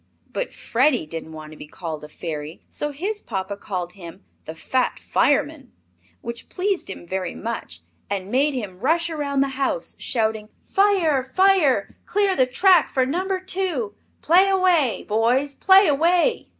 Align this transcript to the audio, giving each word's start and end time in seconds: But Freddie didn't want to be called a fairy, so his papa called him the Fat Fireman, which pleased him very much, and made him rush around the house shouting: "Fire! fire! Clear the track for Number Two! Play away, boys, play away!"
But 0.33 0.51
Freddie 0.51 1.05
didn't 1.05 1.33
want 1.33 1.51
to 1.51 1.57
be 1.59 1.67
called 1.67 2.03
a 2.03 2.09
fairy, 2.09 2.63
so 2.67 2.89
his 2.89 3.21
papa 3.21 3.55
called 3.55 3.93
him 3.93 4.23
the 4.45 4.55
Fat 4.55 4.97
Fireman, 4.97 5.71
which 6.21 6.49
pleased 6.49 6.89
him 6.89 7.05
very 7.05 7.35
much, 7.35 7.81
and 8.09 8.31
made 8.31 8.55
him 8.55 8.79
rush 8.79 9.11
around 9.11 9.41
the 9.41 9.49
house 9.49 9.95
shouting: 9.99 10.49
"Fire! 10.65 11.21
fire! 11.21 11.95
Clear 12.05 12.35
the 12.35 12.47
track 12.47 12.89
for 12.89 13.05
Number 13.05 13.39
Two! 13.39 13.93
Play 14.23 14.49
away, 14.49 15.05
boys, 15.07 15.53
play 15.53 15.87
away!" 15.87 16.47